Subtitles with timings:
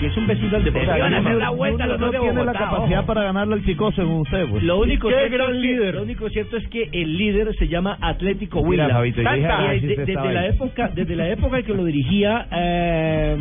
[0.00, 0.98] Que es un vecino del Deportivo.
[0.98, 3.06] van a hacer la vuelta los dos de tiene la Bogotá, capacidad ojo.
[3.06, 4.62] para ganarle al chico según usted, pues.
[4.62, 5.94] Lo único, ¿Qué cierto gran es que, líder?
[5.96, 9.06] lo único cierto es que el líder se llama Atlético Huila.
[9.06, 13.36] Y de- desde la época, desde la época en que lo dirigía eh,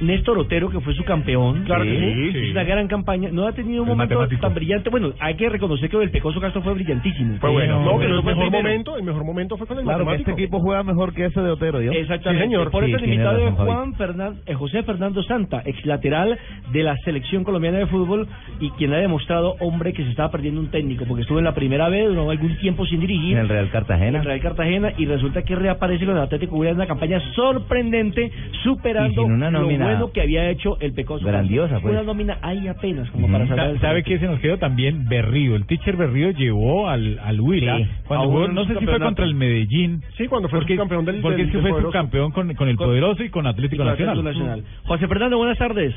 [0.00, 1.62] Néstor Otero, que fue su campeón.
[1.64, 2.50] Claro que sí, Es sí.
[2.50, 3.28] una gran campaña.
[3.32, 4.40] No ha tenido un El momento matemático.
[4.40, 4.90] tan brillante.
[4.90, 7.36] Bueno, hay que reconocer que el Pecoso Castro fue brillantísimo.
[7.38, 7.84] Fue bueno.
[7.84, 10.14] No, pero el no fue mejor momento, el mejor momento fue con el Claro que
[10.16, 11.92] este equipo juega mejor que ese de Otero, ¿yo?
[11.92, 12.44] Exactamente.
[12.44, 12.70] Sí, señor.
[12.70, 16.38] Por Sí, eso el invitado es razón, Juan eh, José Fernando Santa, ex lateral
[16.72, 18.26] de la selección colombiana de fútbol
[18.60, 21.54] y quien ha demostrado, hombre, que se estaba perdiendo un técnico, porque estuvo en la
[21.54, 23.32] primera vez, duró algún tiempo sin dirigir.
[23.36, 24.18] En el Real Cartagena.
[24.18, 28.30] en Real Cartagena y resulta que reaparece con el Atlético Huila en una campaña sorprendente,
[28.62, 31.26] superando una lo bueno que había hecho el Pecoso.
[31.26, 31.92] grandiosa, pues.
[31.92, 35.08] Una nómina ahí apenas, como para salvar el ¿Sabe qué se nos quedó también?
[35.08, 35.56] Berrío.
[35.56, 37.78] El teacher Berrío llevó al, al Huila.
[37.78, 37.86] Sí.
[38.06, 40.02] Cuando jugó, no sé si fue contra el Medellín.
[40.16, 41.92] Sí, cuando fue Porque, campeón del porque del- es que del fue poderoso.
[41.92, 44.18] subcampeón con, con el Poderoso y con Atlético Con Nacional.
[44.18, 44.64] Atlético Nacional.
[44.86, 45.92] José Fernando, buenas tardes.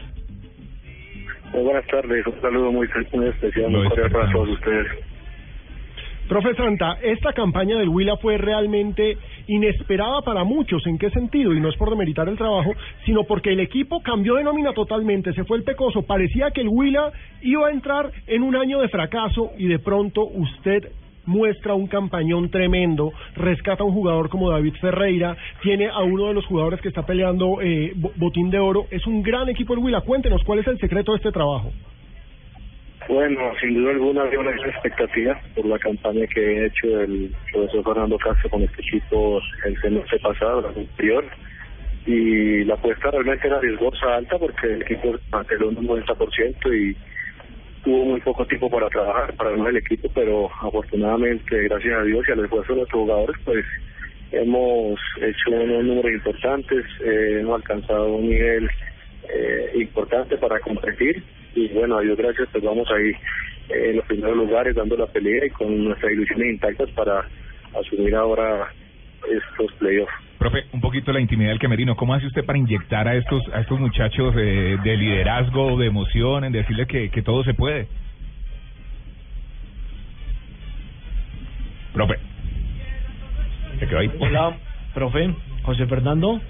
[1.54, 4.88] Muy buenas tardes, un saludo muy, muy especial, muy cordial para todos ustedes.
[6.28, 10.88] Profe Santa, esta campaña del Huila fue realmente inesperada para muchos.
[10.88, 11.54] ¿En qué sentido?
[11.54, 12.74] Y no es por demeritar el trabajo,
[13.06, 15.34] sino porque el equipo cambió de nómina totalmente.
[15.34, 16.02] Se fue el Pecoso.
[16.02, 17.12] Parecía que el Huila
[17.44, 20.90] iba a entrar en un año de fracaso y de pronto usted
[21.26, 26.34] muestra un campañón tremendo, rescata a un jugador como David Ferreira, tiene a uno de
[26.34, 28.86] los jugadores que está peleando eh, bo- botín de oro.
[28.92, 30.02] Es un gran equipo el Huila.
[30.02, 31.72] Cuéntenos cuál es el secreto de este trabajo.
[33.08, 37.32] Bueno, sin duda alguna había una gran expectativa por la campaña que ha hecho el
[37.52, 41.24] profesor Fernando Castro con este equipo el semestre pasado, el anterior,
[42.08, 46.96] y la apuesta realmente era riesgosa alta porque el equipo mantuvo un 90% y
[47.86, 52.26] tuvo muy poco tiempo para trabajar, para armar el equipo, pero afortunadamente, gracias a Dios
[52.28, 53.66] y al esfuerzo de nuestros jugadores, pues
[54.32, 58.70] hemos hecho unos números importantes, eh, hemos alcanzado un nivel
[59.30, 63.12] eh, importante para competir y bueno, a Dios gracias, pues vamos ahí
[63.70, 67.24] eh, en los primeros lugares dando la pelea y con nuestras ilusiones intactas para
[67.80, 68.68] asumir ahora
[69.30, 70.25] estos playoffs.
[70.38, 71.96] Profe, un poquito la intimidad del camerino.
[71.96, 76.44] ¿Cómo hace usted para inyectar a estos a estos muchachos eh, de liderazgo, de emoción,
[76.44, 77.88] en decirles que, que todo se puede?
[81.94, 82.16] Profe.
[83.80, 84.12] Se quedó ahí.
[84.20, 84.58] Hola,
[84.94, 85.34] profe.
[85.64, 86.42] José Fernando.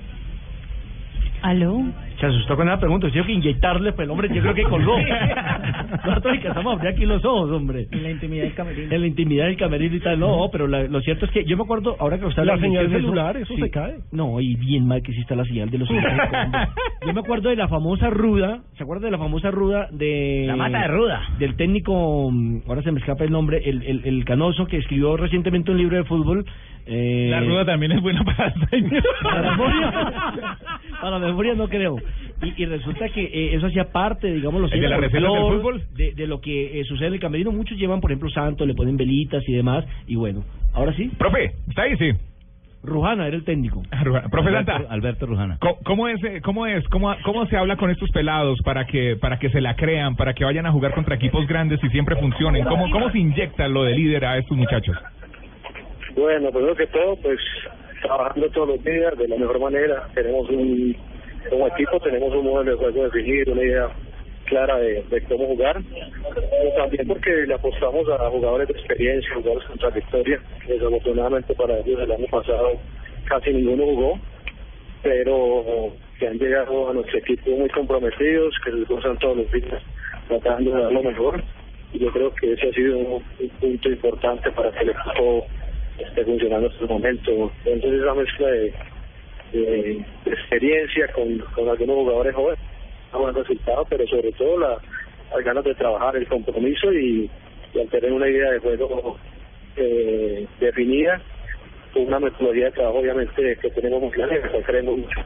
[1.41, 1.83] ¿Aló?
[2.19, 3.07] Se asustó con esa pregunta.
[3.11, 4.97] Tengo que inyectarle, pues el hombre, yo creo que colgó.
[6.05, 7.87] Nosotros alcanzamos a abrir aquí los ojos, hombre.
[7.91, 8.93] En la intimidad del camerino.
[8.93, 10.19] En la intimidad del camerino y tal.
[10.19, 12.67] No, pero la- lo cierto es que yo me acuerdo, ahora que usted La habla
[12.67, 13.95] de señal celular, eso se cae.
[14.11, 16.19] No, y bien mal que sí está la señal de los celulares.
[17.05, 20.45] Yo me acuerdo de la famosa ruda, ¿se acuerda de la famosa ruda de...
[20.47, 21.21] La mata de ruda.
[21.37, 25.15] Del técnico, mm, ahora se me escapa el nombre, el, el, el canoso que escribió
[25.17, 26.45] recientemente un libro de fútbol.
[26.87, 29.03] eh, La ruda también es buena para Alzheimer.
[29.21, 29.91] para la memoria,
[31.01, 31.95] para la memoria no creo.
[32.41, 35.57] Y, y resulta que eh, eso hacía parte, digamos, los ¿El de la receta del
[35.57, 35.81] fútbol?
[35.95, 37.51] de, de lo que eh, sucede en el camerino.
[37.51, 39.85] Muchos llevan, por ejemplo, santo, le ponen velitas y demás.
[40.07, 40.43] Y bueno,
[40.73, 41.95] ahora sí, Profe, ¿está ahí?
[41.97, 42.11] Sí.
[42.83, 43.81] Rujana era el técnico.
[44.29, 44.93] Profe Alberto, Santa.
[44.93, 45.57] Alberto Rujana.
[45.59, 49.15] ¿Cómo, cómo es, eh, cómo es, cómo, cómo se habla con estos pelados para que,
[49.15, 52.15] para que se la crean, para que vayan a jugar contra equipos grandes y siempre
[52.17, 52.63] funcionen?
[52.65, 54.95] ¿Cómo, cómo se inyecta lo de líder a estos muchachos?
[56.15, 57.39] Bueno, primero que todo, pues
[58.03, 60.07] trabajando todos los días de la mejor manera.
[60.13, 60.95] Tenemos un,
[61.49, 63.89] como equipo, tenemos un modelo de juego definido, una idea
[64.45, 65.81] clara de, cómo jugar.
[66.33, 70.39] Pero también porque le apostamos a jugadores de experiencia, jugadores con trayectoria.
[70.65, 72.73] que Desafortunadamente para ellos el año pasado
[73.25, 74.19] casi ninguno jugó,
[75.01, 79.81] pero que han llegado a nuestro equipo muy comprometidos, que se esfuerzan todos los días
[80.27, 81.43] tratando de dar lo mejor.
[81.93, 85.45] Y yo creo que ese ha sido un, un punto importante para que el equipo
[85.97, 87.51] esté funcionando en este momento.
[87.65, 88.73] Entonces esa mezcla de,
[89.61, 92.59] de experiencia con, algunos jugadores jóvenes,
[93.13, 94.77] un buen resultado, pero sobre todo la,
[95.33, 97.29] las ganas de trabajar, el compromiso y,
[97.73, 99.17] y al tener una idea de juego
[99.77, 101.21] eh, definida,
[101.95, 105.21] una metodología de trabajo obviamente que tenemos muy clara y cual creemos mucho.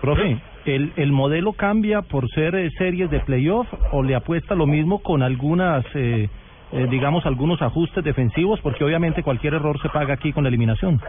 [0.00, 4.66] Profe, ¿el, ¿el modelo cambia por ser eh, series de playoff o le apuesta lo
[4.66, 6.28] mismo con algunas, eh,
[6.72, 8.60] eh, digamos, algunos ajustes defensivos?
[8.60, 11.00] Porque obviamente cualquier error se paga aquí con la eliminación.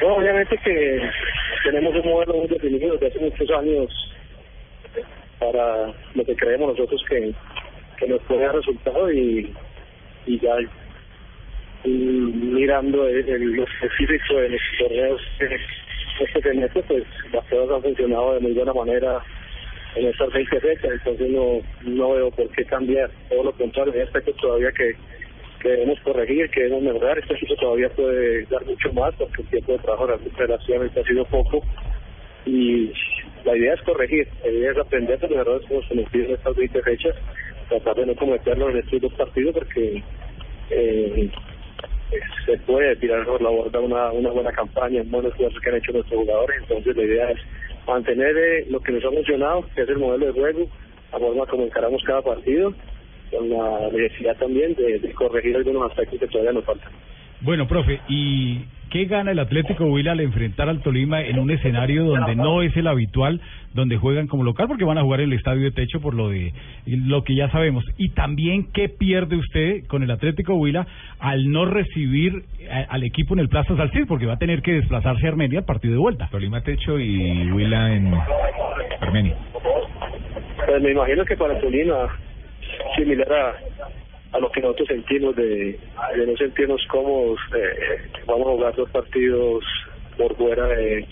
[0.00, 1.10] No, obviamente que
[1.64, 4.14] tenemos un modelo muy definido desde hace muchos años
[5.38, 7.32] para lo que creemos nosotros que,
[7.98, 9.52] que nos puede dar resultado y,
[10.26, 10.56] y ya
[11.84, 15.20] mirando el, el, lo específico de los torneos
[16.20, 19.22] este semestre, pues las cosas han funcionado de muy buena manera
[19.96, 24.00] en estas 20 fechas, entonces no, no veo por qué cambiar, todo lo contrario, hay
[24.00, 24.94] aspectos todavía que,
[25.60, 29.48] que debemos corregir, que debemos mejorar, este equipo todavía puede dar mucho más porque el
[29.48, 31.62] tiempo de trabajo relativamente ha sido poco.
[32.46, 32.92] Y
[33.44, 36.32] la idea es corregir, la idea es aprender de los errores que hemos cometido en
[36.32, 37.16] estas 20 fechas,
[37.68, 40.02] tratar de no cometerlos en estos dos partidos porque
[40.70, 41.30] eh,
[42.46, 45.92] se puede tirar por la borda una, buena campaña, un buen esfuerzo que han hecho
[45.92, 47.38] nuestros jugadores, entonces la idea es
[47.86, 50.68] mantener eh, lo que nos ha funcionado, que es el modelo de juego,
[51.12, 52.72] la forma como encaramos cada partido,
[53.30, 56.90] con la necesidad también de, de corregir algunos aspectos que todavía nos faltan.
[57.42, 58.58] Bueno, profe, ¿y
[58.90, 62.76] qué gana el Atlético Huila al enfrentar al Tolima en un escenario donde no es
[62.76, 63.40] el habitual,
[63.72, 66.28] donde juegan como local porque van a jugar en el estadio de techo por lo
[66.28, 66.52] de
[66.84, 67.82] lo que ya sabemos?
[67.96, 70.86] Y también qué pierde usted con el Atlético Huila
[71.18, 74.74] al no recibir a- al equipo en el Plaza Salcid porque va a tener que
[74.74, 76.28] desplazarse a Armenia al partido de vuelta.
[76.30, 78.12] Tolima Techo y Huila en
[79.00, 79.36] Armenia.
[80.66, 82.06] Pues me imagino que para Tolima,
[82.96, 83.56] similar a,
[84.32, 85.78] a lo que nosotros sentimos de,
[86.16, 89.64] de no sentirnos cómodos, eh, vamos a jugar dos partidos
[90.16, 91.06] por fuera de,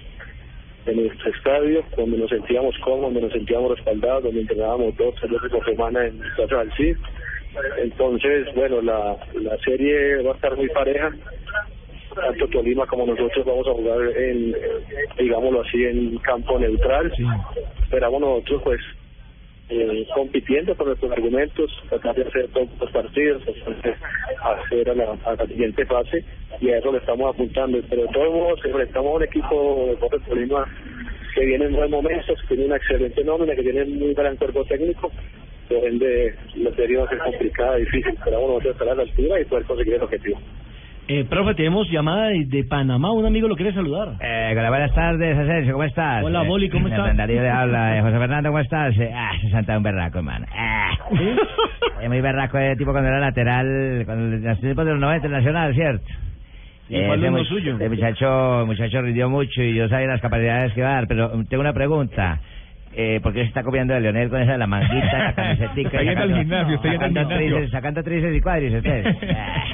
[0.87, 5.31] de nuestro estadio, donde nos sentíamos cómodos, donde nos sentíamos respaldados, donde entrenábamos dos, tres
[5.33, 6.97] veces por semana en Plaza del Cid.
[7.79, 11.11] Entonces, bueno, la, la serie va a estar muy pareja.
[12.15, 14.55] Tanto Tolima como nosotros vamos a jugar en,
[15.19, 17.13] digámoslo así, en campo neutral.
[17.83, 18.81] Esperamos nosotros, pues,
[19.70, 23.43] eh, compitiendo con nuestros argumentos, tratar de hacer todos los partidos,
[24.43, 26.25] hacer a la, a la siguiente fase
[26.61, 27.79] y a eso le estamos apuntando.
[27.88, 30.67] Pero de todos modos, enfrentamos a un equipo de Deportes Tolima
[31.35, 34.65] que viene en buen momento, que tiene una excelente nómina, que tiene un gran cuerpo
[34.65, 35.12] técnico,
[35.69, 39.03] por ende la serie va a ser complicada, difícil, pero vamos a estar a la
[39.03, 40.38] altura y poder conseguir el objetivo.
[41.10, 44.10] Eh, profe, tenemos llamada de, Panamá, un amigo lo quiere saludar.
[44.20, 46.22] Eh, hola, buenas tardes, Asensio, ¿cómo estás?
[46.22, 47.16] Hola, Eh, Boli, ¿cómo eh, estás?
[47.16, 47.96] Darío le habla.
[47.96, 48.94] Eh, José Fernando, ¿cómo estás?
[48.99, 50.44] Eh, ah, se santa un berraco, hermano.
[50.55, 50.90] Ah.
[52.02, 55.75] Es muy berraco el tipo cuando era lateral, cuando los tiempos de los 90 internacional,
[55.75, 56.05] ¿cierto?
[56.90, 57.76] ¿Y cuál es lo suyo?
[57.81, 61.06] El muchacho, el muchacho rindió mucho y yo sabía las capacidades que va a dar,
[61.08, 62.38] pero tengo una pregunta.
[62.94, 65.88] Eh, ¿Por qué se está copiando de Leonel con esa de la manguita, la camisetica?
[65.88, 67.69] Está yendo al gimnasio, está yendo al gimnasio.
[67.70, 68.84] Sacando tríceps y cuádriceps.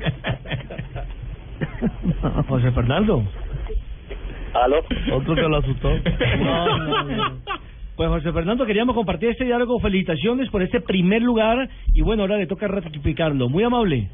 [2.48, 3.22] José Fernando.
[4.54, 4.76] ¿Aló?
[5.12, 5.90] Otro que lo asustó.
[6.38, 7.36] No, no, no.
[7.96, 9.78] Pues José Fernando, queríamos compartir este diálogo.
[9.78, 11.68] Felicitaciones por este primer lugar.
[11.92, 13.48] Y bueno, ahora le toca ratificarlo.
[13.48, 14.08] Muy amable.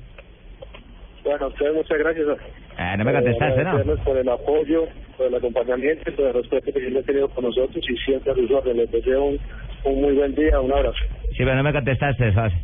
[1.25, 2.27] Bueno, a ustedes muchas gracias.
[2.77, 3.71] Ah, no me contestaste, ¿no?
[3.71, 4.85] Agradecerles por el apoyo,
[5.17, 8.35] por el acompañamiento, por el respeto que siempre han tenido con nosotros y siempre a
[8.35, 8.77] sus órdenes.
[8.77, 9.39] Les deseo un,
[9.85, 10.99] un muy buen día, un abrazo.
[11.31, 12.57] Sí, pero no me contestaste, José.